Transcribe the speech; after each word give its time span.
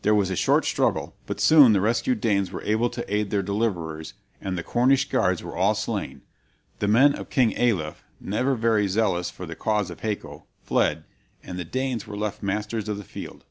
There 0.00 0.14
was 0.14 0.30
a 0.30 0.36
short 0.36 0.64
struggle, 0.64 1.14
but 1.26 1.38
soon 1.38 1.74
the 1.74 1.82
rescued 1.82 2.18
Danes 2.22 2.50
were 2.50 2.62
able 2.62 2.88
to 2.88 3.14
aid 3.14 3.28
their 3.28 3.42
deliverers, 3.42 4.14
and 4.40 4.56
the 4.56 4.62
Cornish 4.62 5.06
guards 5.10 5.42
were 5.42 5.54
all 5.54 5.74
slain; 5.74 6.22
the 6.78 6.88
men 6.88 7.14
of 7.14 7.28
King 7.28 7.54
Alef, 7.58 8.02
never 8.18 8.54
very 8.54 8.88
zealous 8.88 9.28
for 9.28 9.44
the 9.44 9.54
cause 9.54 9.90
of 9.90 10.00
Haco, 10.00 10.46
fled, 10.62 11.04
and 11.42 11.58
the 11.58 11.64
Danes 11.66 12.06
were 12.06 12.16
left 12.16 12.42
masters 12.42 12.88
of 12.88 12.96
the 12.96 13.04
field. 13.04 13.44